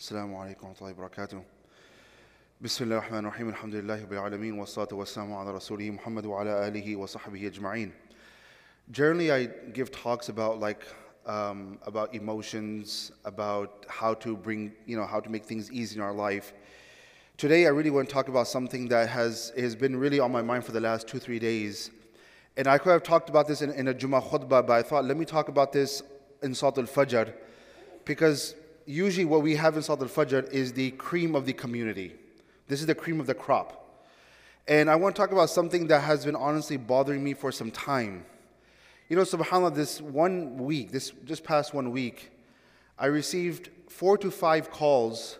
[0.00, 1.42] السلام عليكم ورحمة الله وبركاته
[2.60, 6.96] بسم الله الرحمن الرحيم الحمد لله رب العالمين والصلاة والسلام على رسوله محمد وعلى آله
[6.96, 7.92] وصحبه أجمعين
[8.90, 10.82] Generally, I give talks about like
[11.26, 16.02] um, about emotions, about how to bring, you know, how to make things easy in
[16.02, 16.52] our life.
[17.36, 20.42] Today, I really want to talk about something that has has been really on my
[20.42, 21.92] mind for the last two three days,
[22.56, 25.04] and I could have talked about this in, in a Jummah khutbah, but I thought
[25.04, 26.02] let me talk about this
[26.42, 27.32] in Salat al-Fajr,
[28.04, 28.56] because
[28.86, 32.14] usually what we have in Salat al-Fajr is the cream of the community.
[32.68, 33.80] This is the cream of the crop.
[34.66, 37.70] And I want to talk about something that has been honestly bothering me for some
[37.70, 38.24] time.
[39.08, 42.30] You know, subhanAllah, this one week, this just past one week,
[42.98, 45.38] I received four to five calls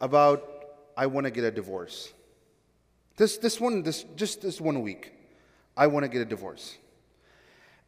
[0.00, 0.64] about
[0.96, 2.12] I want to get a divorce.
[3.16, 5.12] This, this one, this, just this one week,
[5.76, 6.76] I want to get a divorce.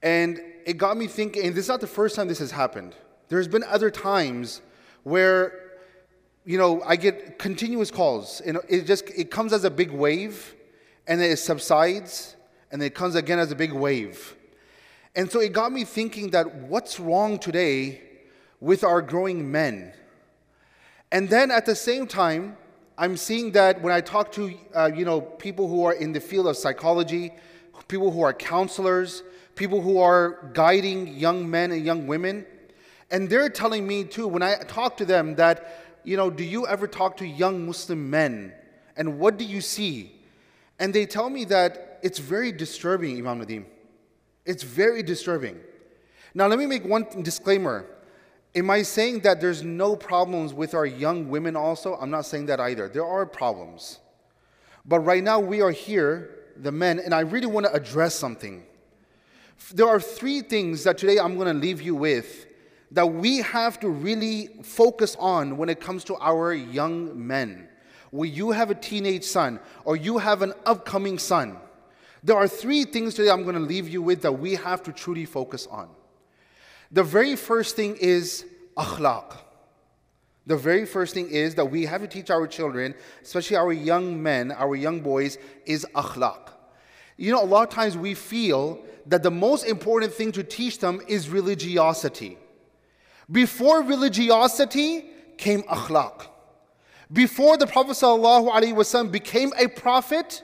[0.03, 2.95] And it got me thinking, and this is not the first time this has happened.
[3.29, 4.63] There's been other times
[5.03, 5.73] where,
[6.45, 8.41] you know, I get continuous calls.
[8.41, 10.55] And it just, it comes as a big wave,
[11.07, 12.37] and then it subsides,
[12.71, 14.37] and then it comes again as a big wave.
[15.15, 18.03] And so it got me thinking that what's wrong today
[18.61, 19.93] with our growing men?
[21.11, 22.57] And then at the same time,
[22.97, 26.21] I'm seeing that when I talk to uh, you know people who are in the
[26.21, 27.33] field of psychology,
[27.87, 29.23] people who are counselors,
[29.55, 32.45] people who are guiding young men and young women,
[33.11, 36.67] and they're telling me too when I talk to them that you know do you
[36.67, 38.53] ever talk to young Muslim men
[38.99, 40.13] and what do you see?
[40.81, 43.65] And they tell me that it's very disturbing, Imam Nadim.
[44.45, 45.59] It's very disturbing.
[46.35, 47.87] Now, let me make one disclaimer.
[48.55, 51.95] Am I saying that there's no problems with our young women also?
[51.95, 52.89] I'm not saying that either.
[52.89, 54.01] There are problems.
[54.85, 58.65] But right now, we are here, the men, and I really want to address something.
[59.73, 62.47] There are three things that today I'm going to leave you with
[62.91, 67.69] that we have to really focus on when it comes to our young men.
[68.11, 71.59] When you have a teenage son or you have an upcoming son,
[72.23, 74.93] there are three things today I'm going to leave you with that we have to
[74.93, 75.89] truly focus on.
[76.91, 78.47] The very first thing is
[78.77, 79.37] akhlaq.
[80.47, 84.23] The very first thing is that we have to teach our children, especially our young
[84.23, 85.37] men, our young boys,
[85.67, 86.49] is akhlaq.
[87.19, 90.79] You know, a lot of times we feel that the most important thing to teach
[90.79, 92.39] them is religiosity.
[93.32, 95.06] Before religiosity
[95.38, 96.28] came akhlaq.
[97.12, 100.44] Before the Prophet ﷺ became a prophet,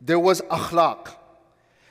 [0.00, 1.14] there was akhlaq.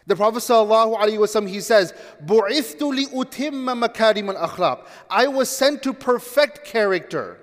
[0.07, 1.93] The Prophet ﷺ, he says,
[2.25, 7.37] بُعِثْتُ لِأُتِمَّ مَكَارِمَ الْأَخْلَاقِ I was sent to perfect character.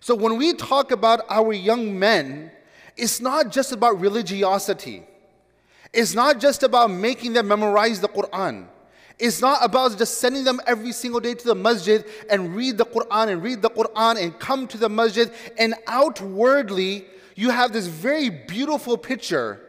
[0.00, 2.52] So when we talk about our young men,
[2.96, 5.02] it's not just about religiosity.
[5.92, 8.66] It's not just about making them memorize the Quran.
[9.19, 12.85] It's not about just sending them every single day to the masjid and read the
[12.85, 17.87] Quran and read the Quran and come to the masjid and outwardly you have this
[17.87, 19.61] very beautiful picture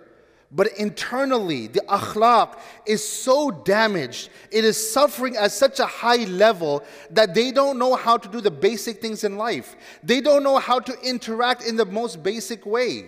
[0.53, 6.83] but internally, the akhlaq is so damaged, it is suffering at such a high level
[7.11, 9.77] that they don't know how to do the basic things in life.
[10.03, 13.07] They don't know how to interact in the most basic way.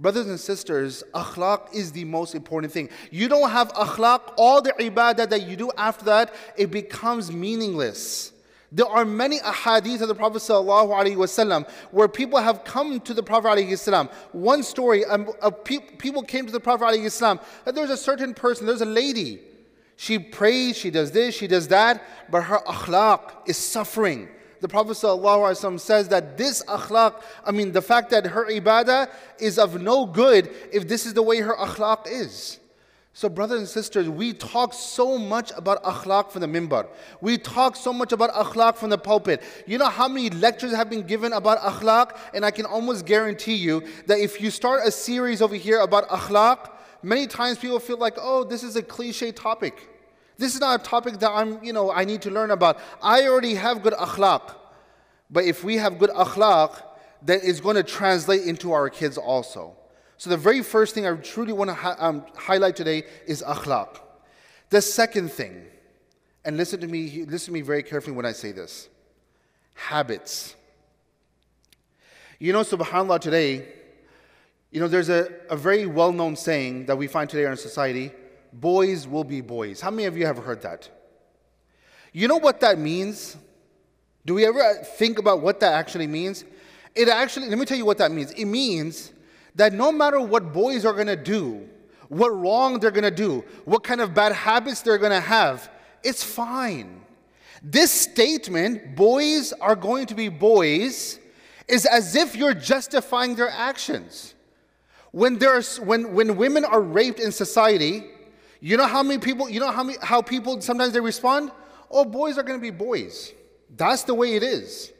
[0.00, 2.90] Brothers and sisters, akhlaq is the most important thing.
[3.10, 8.32] You don't have akhlaq, all the ibadah that you do after that, it becomes meaningless.
[8.72, 13.48] There are many ahadith of the Prophet ﷺ where people have come to the Prophet
[13.48, 14.12] ﷺ.
[14.32, 15.30] One story, um,
[15.64, 19.40] pe- people came to the Prophet ﷺ that there's a certain person, there's a lady.
[19.96, 24.28] She prays, she does this, she does that, but her akhlaq is suffering.
[24.61, 29.57] The Prophet ﷺ says that this akhlaq, I mean, the fact that her ibadah is
[29.57, 32.59] of no good if this is the way her akhlaq is.
[33.13, 36.87] So, brothers and sisters, we talk so much about akhlaq from the mimbar.
[37.19, 39.41] We talk so much about akhlaq from the pulpit.
[39.65, 42.17] You know how many lectures have been given about akhlaq?
[42.33, 46.07] And I can almost guarantee you that if you start a series over here about
[46.07, 46.69] akhlaq,
[47.01, 49.90] many times people feel like, oh, this is a cliche topic.
[50.41, 52.79] This is not a topic that I'm, you know, I need to learn about.
[52.99, 54.55] I already have good akhlaq.
[55.29, 56.81] But if we have good akhlaq,
[57.21, 59.75] then it's going to translate into our kids also.
[60.17, 63.99] So, the very first thing I truly want to um, highlight today is akhlaq.
[64.71, 65.63] The second thing,
[66.43, 68.89] and listen to me, listen to me very carefully when I say this
[69.75, 70.55] habits.
[72.39, 73.67] You know, subhanAllah, today,
[74.71, 77.55] you know, there's a, a very well known saying that we find today in our
[77.55, 78.11] society
[78.53, 79.81] boys will be boys.
[79.81, 80.89] How many of you have heard that?
[82.13, 83.37] You know what that means?
[84.25, 86.43] Do we ever think about what that actually means?
[86.93, 88.31] It actually, let me tell you what that means.
[88.31, 89.13] It means
[89.55, 91.67] that no matter what boys are gonna do,
[92.09, 95.69] what wrong they're gonna do, what kind of bad habits they're gonna have,
[96.03, 97.01] it's fine.
[97.63, 101.19] This statement, boys are going to be boys,
[101.67, 104.33] is as if you're justifying their actions.
[105.11, 108.05] When, there's, when, when women are raped in society,
[108.61, 111.51] you know how many people, you know how, many, how people sometimes they respond?
[111.89, 113.33] Oh, boys are going to be boys.
[113.75, 114.93] That's the way it is.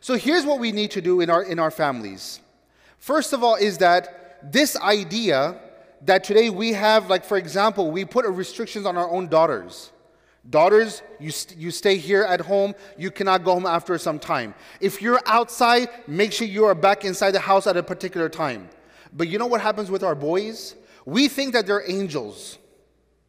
[0.00, 2.40] So here's what we need to do in our, in our families.
[2.98, 5.60] First of all, is that this idea
[6.02, 9.90] that today we have, like for example, we put restrictions on our own daughters.
[10.48, 12.74] Daughters, you, st- you stay here at home.
[12.96, 14.54] You cannot go home after some time.
[14.80, 18.70] If you're outside, make sure you are back inside the house at a particular time.
[19.12, 20.76] But you know what happens with our boys?
[21.04, 22.58] We think that they're angels.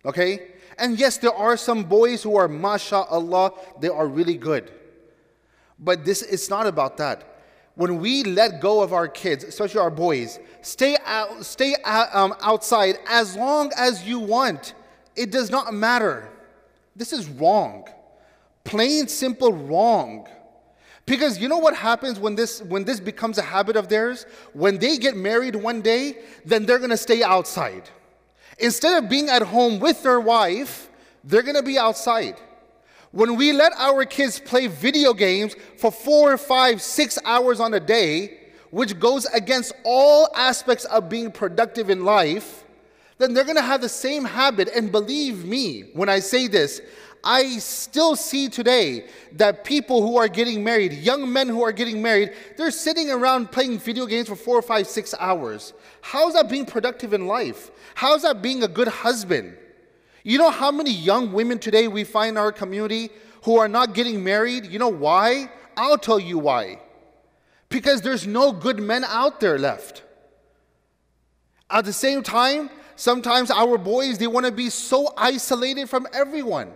[0.05, 0.53] Okay?
[0.77, 4.71] And yes, there are some boys who are, mashallah, they are really good.
[5.77, 7.27] But this it's not about that.
[7.75, 12.35] When we let go of our kids, especially our boys, stay out, stay out, um,
[12.41, 14.73] outside as long as you want.
[15.15, 16.29] It does not matter.
[16.95, 17.87] This is wrong.
[18.63, 20.27] Plain simple wrong.
[21.05, 24.25] Because you know what happens when this when this becomes a habit of theirs?
[24.53, 27.89] When they get married one day, then they're going to stay outside.
[28.61, 30.89] Instead of being at home with their wife,
[31.23, 32.35] they're going to be outside.
[33.11, 37.79] When we let our kids play video games for four, five, six hours on a
[37.79, 38.37] day,
[38.69, 42.60] which goes against all aspects of being productive in life,
[43.21, 44.69] then they're going to have the same habit.
[44.75, 46.81] And believe me when I say this,
[47.23, 52.01] I still see today that people who are getting married, young men who are getting
[52.01, 55.73] married, they're sitting around playing video games for four, five, six hours.
[56.01, 57.69] How's that being productive in life?
[57.93, 59.55] How's that being a good husband?
[60.23, 63.09] You know how many young women today we find in our community
[63.43, 64.65] who are not getting married?
[64.65, 65.51] You know why?
[65.77, 66.79] I'll tell you why.
[67.69, 70.03] Because there's no good men out there left.
[71.69, 72.69] At the same time,
[73.01, 76.71] sometimes our boys they want to be so isolated from everyone.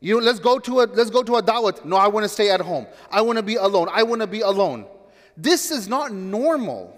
[0.00, 1.84] You know, let's go to a let's go to a dawat.
[1.84, 2.86] No, I want to stay at home.
[3.10, 3.88] I want to be alone.
[3.92, 4.86] I want to be alone.
[5.36, 6.96] This is not normal.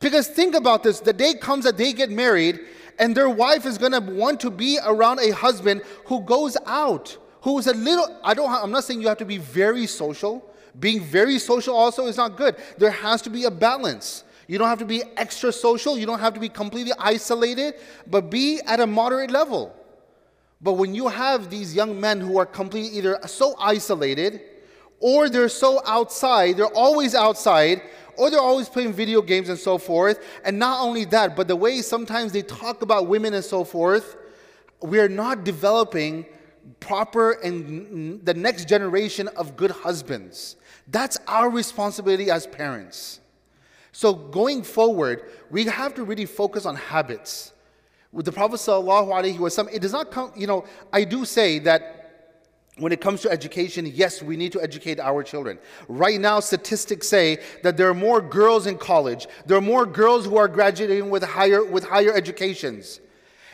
[0.00, 2.60] Because think about this: the day comes that they get married,
[2.98, 7.16] and their wife is going to want to be around a husband who goes out,
[7.42, 8.08] who is a little.
[8.24, 8.50] I don't.
[8.50, 10.44] I'm not saying you have to be very social.
[10.80, 12.56] Being very social also is not good.
[12.78, 14.24] There has to be a balance.
[14.48, 15.96] You don't have to be extra social.
[15.98, 17.74] You don't have to be completely isolated,
[18.06, 19.74] but be at a moderate level.
[20.60, 24.40] But when you have these young men who are completely either so isolated
[25.00, 27.82] or they're so outside, they're always outside,
[28.16, 30.24] or they're always playing video games and so forth.
[30.44, 34.16] And not only that, but the way sometimes they talk about women and so forth,
[34.80, 36.26] we are not developing
[36.78, 40.56] proper and the next generation of good husbands.
[40.86, 43.20] That's our responsibility as parents.
[43.92, 47.52] So going forward, we have to really focus on habits
[48.12, 51.98] with the Prophet ﷺ, it does not come, you know, I do say that
[52.76, 55.58] when it comes to education, yes, we need to educate our children.
[55.88, 59.26] Right now, statistics say that there are more girls in college.
[59.46, 63.00] There are more girls who are graduating with higher, with higher educations.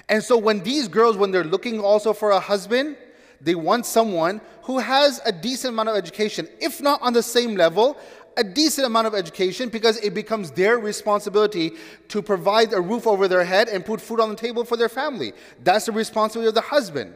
[0.09, 2.97] And so when these girls, when they're looking also for a husband,
[3.41, 7.55] they want someone who has a decent amount of education, if not on the same
[7.55, 7.97] level,
[8.39, 11.73] a decent amount of education because it becomes their responsibility
[12.07, 14.89] to provide a roof over their head and put food on the table for their
[14.89, 15.33] family.
[15.65, 17.15] That's the responsibility of the husband.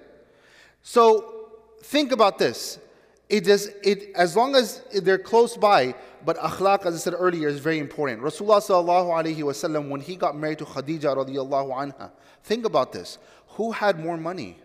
[0.82, 1.48] So
[1.84, 2.80] think about this.
[3.28, 5.94] It does it as long as they're close by,
[6.26, 8.20] but akhlaq, as I said earlier, is very important.
[8.20, 12.10] Rasulullah when he got married to Khadija anha,
[12.42, 13.18] think about this.
[13.56, 14.58] Who had more money?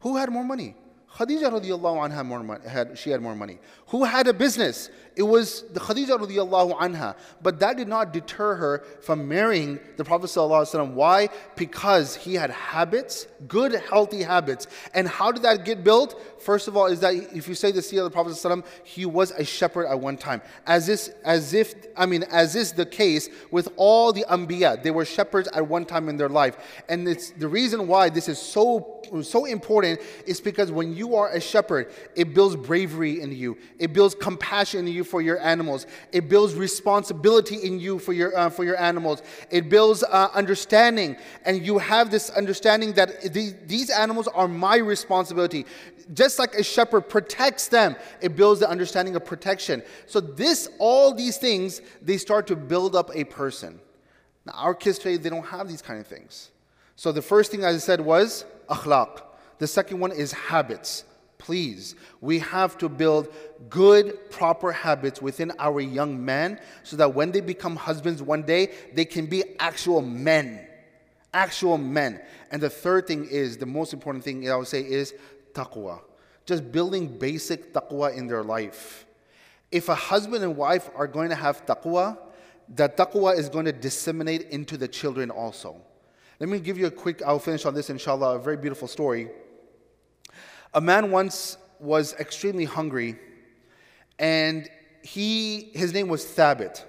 [0.00, 0.74] Who had more money?
[1.16, 3.58] Khadija radiallahu anha more money, had, she had more money.
[3.88, 4.90] Who had a business?
[5.18, 7.16] It was the Khadija radiallahu anha.
[7.42, 11.28] But that did not deter her from marrying the Prophet sallallahu Why?
[11.56, 14.68] Because he had habits, good, healthy habits.
[14.94, 16.40] And how did that get built?
[16.40, 19.06] First of all, is that if you say the seerah of the Prophet sallallahu he
[19.06, 20.40] was a shepherd at one time.
[20.68, 24.80] As if, as if, I mean, as is the case with all the Anbiya.
[24.84, 26.56] They were shepherds at one time in their life.
[26.88, 31.28] And it's the reason why this is so, so important is because when you are
[31.30, 33.58] a shepherd, it builds bravery in you.
[33.80, 35.86] It builds compassion in you for your animals.
[36.12, 39.22] It builds responsibility in you for your, uh, for your animals.
[39.50, 41.16] It builds uh, understanding.
[41.44, 45.66] And you have this understanding that the, these animals are my responsibility.
[46.14, 49.82] Just like a shepherd protects them, it builds the understanding of protection.
[50.06, 53.80] So, this, all these things, they start to build up a person.
[54.46, 56.50] Now, our kids today, they don't have these kind of things.
[56.96, 59.22] So, the first thing, I said, was akhlaq.
[59.58, 61.04] The second one is habits.
[61.48, 63.32] Please, we have to build
[63.70, 68.74] good, proper habits within our young men so that when they become husbands one day,
[68.92, 70.68] they can be actual men.
[71.32, 72.20] Actual men.
[72.50, 75.14] And the third thing is the most important thing I would say is
[75.54, 76.00] taqwa.
[76.44, 79.06] Just building basic taqwa in their life.
[79.72, 82.18] If a husband and wife are going to have taqwa,
[82.74, 85.80] that taqwa is going to disseminate into the children also.
[86.40, 89.30] Let me give you a quick, I'll finish on this inshallah, a very beautiful story.
[90.74, 93.16] A man once was extremely hungry,
[94.18, 94.68] and
[95.02, 96.84] he, his name was Thabit.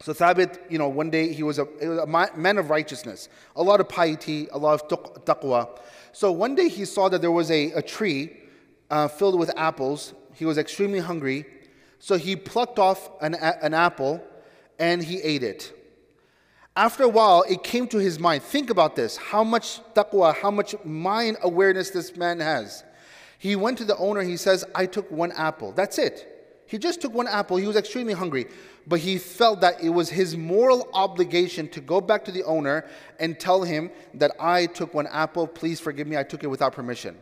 [0.00, 3.62] So Thabit, you know, one day he was a, was a man of righteousness, a
[3.62, 4.88] lot of piety, a lot of
[5.24, 5.78] taqwa.
[6.12, 8.36] So one day he saw that there was a, a tree
[8.90, 10.12] uh, filled with apples.
[10.34, 11.46] He was extremely hungry.
[11.98, 14.22] So he plucked off an, an apple
[14.78, 15.72] and he ate it.
[16.76, 18.42] After a while, it came to his mind.
[18.42, 22.84] Think about this how much taqwa, how much mind awareness this man has.
[23.38, 25.72] He went to the owner, he says, I took one apple.
[25.72, 26.32] That's it.
[26.66, 27.56] He just took one apple.
[27.56, 28.46] He was extremely hungry,
[28.86, 32.86] but he felt that it was his moral obligation to go back to the owner
[33.20, 35.46] and tell him that I took one apple.
[35.46, 36.16] Please forgive me.
[36.16, 37.16] I took it without permission.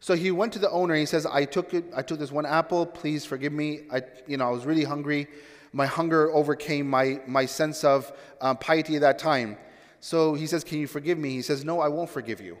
[0.00, 0.94] So he went to the owner.
[0.94, 1.86] He says, "I took it.
[1.96, 2.84] I took this one apple.
[2.84, 3.84] Please forgive me.
[3.90, 5.28] I, you know, I was really hungry.
[5.74, 9.58] My hunger overcame my my sense of um, piety at that time."
[10.00, 12.56] So he says, "Can you forgive me?" He says, "No, I won't forgive you."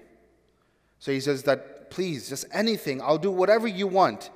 [0.98, 3.00] So he says that, "Please, just anything.
[3.00, 4.30] I'll do whatever you want."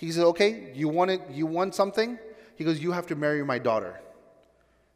[0.00, 2.18] He said, Okay, you want it, you want something?
[2.56, 4.00] He goes, You have to marry my daughter.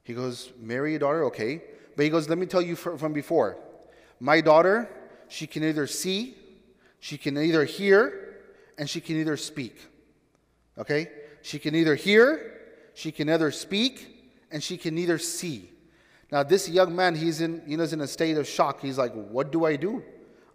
[0.02, 1.24] He goes, Marry your daughter?
[1.24, 1.60] Okay.
[1.94, 3.58] But he goes, Let me tell you from before.
[4.18, 4.88] My daughter,
[5.28, 6.38] she can either see,
[7.00, 8.38] she can either hear,
[8.78, 9.76] and she can either speak.
[10.78, 11.10] Okay?
[11.42, 12.53] She can either hear,
[12.94, 14.14] she can either speak,
[14.50, 15.70] and she can neither see.
[16.30, 18.80] Now, this young man, he's in, you know, he's in a state of shock.
[18.80, 20.02] He's like, What do I do?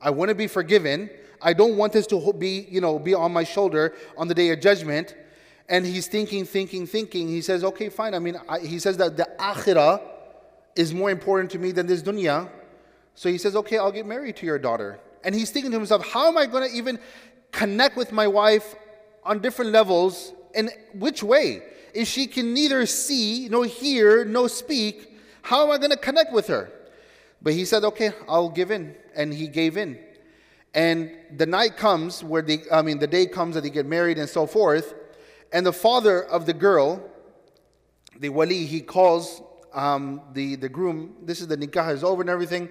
[0.01, 1.09] I want to be forgiven.
[1.41, 4.49] I don't want this to be, you know, be on my shoulder on the day
[4.49, 5.15] of judgment.
[5.69, 7.27] And he's thinking, thinking, thinking.
[7.27, 8.13] He says, okay, fine.
[8.13, 10.01] I mean, I, he says that the akhirah
[10.75, 12.49] is more important to me than this dunya.
[13.15, 14.99] So he says, okay, I'll get married to your daughter.
[15.23, 16.99] And he's thinking to himself, how am I going to even
[17.51, 18.75] connect with my wife
[19.23, 20.33] on different levels?
[20.55, 21.61] And which way?
[21.93, 26.31] If she can neither see, nor hear, nor speak, how am I going to connect
[26.31, 26.71] with her?
[27.41, 28.95] But he said, okay, I'll give in.
[29.15, 29.99] And he gave in.
[30.73, 34.17] And the night comes where the, I mean, the day comes that they get married
[34.17, 34.93] and so forth.
[35.51, 37.01] And the father of the girl,
[38.19, 39.41] the wali, he calls
[39.73, 41.15] um, the, the groom.
[41.23, 42.69] This is the nikah is over and everything.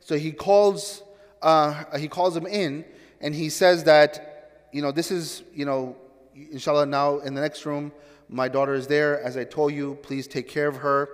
[0.00, 1.02] So he calls,
[1.40, 2.84] uh, he calls him in
[3.20, 5.96] and he says that, you know, this is, you know,
[6.34, 7.92] inshallah, now in the next room,
[8.28, 9.20] my daughter is there.
[9.22, 11.08] As I told you, please take care of her.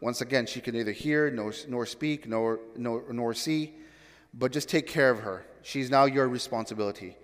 [0.00, 3.72] Once again, she can neither hear nor, nor speak nor, nor, nor see,
[4.34, 5.46] but just take care of her.
[5.62, 7.16] She's now your responsibility.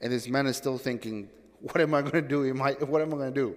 [0.00, 2.48] And this man is still thinking, what am I going to do?
[2.48, 3.56] Am I, what am I going to do?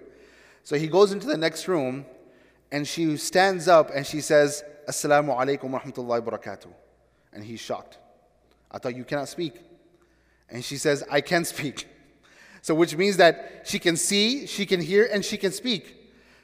[0.64, 2.06] So he goes into the next room
[2.72, 6.68] and she stands up and she says, Assalamu alaikum wa rahmatullahi wa barakatuh.
[7.34, 7.98] And he's shocked.
[8.72, 9.56] I thought you cannot speak.
[10.50, 11.88] And she says, I can speak.
[12.62, 15.96] So, which means that she can see, she can hear, and she can speak.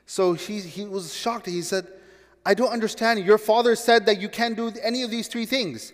[0.05, 1.45] So he, he was shocked.
[1.45, 1.87] He said,
[2.45, 3.25] I don't understand.
[3.25, 5.93] Your father said that you can't do any of these three things.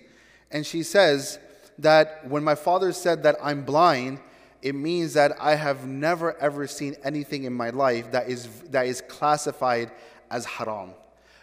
[0.51, 1.39] And she says,
[1.81, 4.19] that when my father said that I'm blind,
[4.61, 8.85] it means that I have never ever seen anything in my life that is, that
[8.85, 9.91] is classified
[10.29, 10.91] as haram.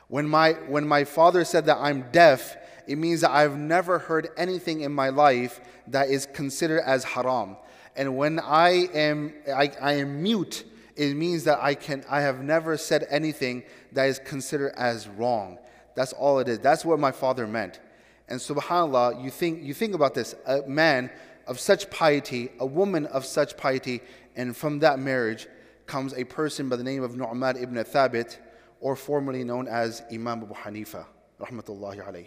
[0.07, 2.57] When my, when my father said that I'm deaf,
[2.87, 7.57] it means that I've never heard anything in my life that is considered as haram.
[7.99, 10.65] And when I am, I, I am mute,
[10.97, 15.59] it means that I, can, I have never said anything that is considered as wrong.
[15.97, 16.61] That's all it is.
[16.61, 17.81] That's what my father meant.
[18.29, 21.11] And subhanAllah, you think, you think about this a man
[21.49, 24.01] of such piety, a woman of such piety,
[24.37, 25.49] and from that marriage
[25.87, 28.37] comes a person by the name of Nu'man ibn Thabit,
[28.81, 31.05] or formerly known as Imam Abu Hanifa,
[31.41, 32.27] rahmatullahi alayh.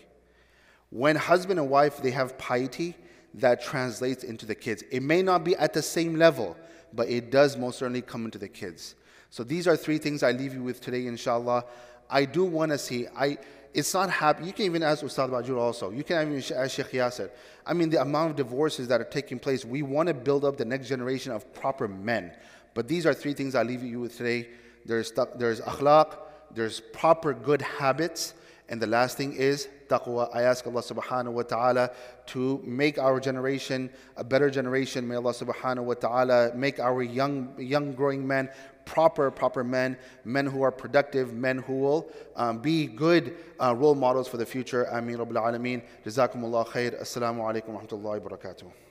[0.90, 2.96] When husband and wife they have piety,
[3.36, 4.84] that translates into the kids.
[4.92, 6.58] It may not be at the same level,
[6.94, 8.96] but it does most certainly come into the kids.
[9.30, 11.66] So these are three things I leave you with today, inshallah.
[12.10, 13.08] I do want to see.
[13.16, 13.38] I
[13.74, 14.46] it's not happy.
[14.46, 15.92] You can even ask Ustad Bajur also.
[15.92, 17.30] You can even ask Sheikh Yasser.
[17.66, 20.58] I mean, the amount of divorces that are taking place, we want to build up
[20.58, 22.34] the next generation of proper men.
[22.74, 24.50] But these are three things I leave you with today.
[24.86, 26.18] There's, there's akhlaq,
[26.54, 28.34] there's proper good habits,
[28.68, 30.30] and the last thing is taqwa.
[30.34, 31.92] I ask Allah subhanahu wa ta'ala
[32.28, 35.08] to make our generation a better generation.
[35.08, 38.50] May Allah subhanahu wa ta'ala make our young, young growing men
[38.86, 43.96] proper, proper men, men who are productive, men who will um, be good uh, role
[43.96, 44.84] models for the future.
[44.86, 45.82] Ameen Rabbil Alameen.
[46.06, 47.00] Jazakumullah khair.
[47.02, 48.91] Assalamu alaikum wa rahmatullahi wa barakatuh.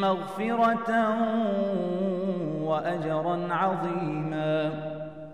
[0.00, 0.90] مغفرة
[2.62, 4.89] وأجرا عظيما.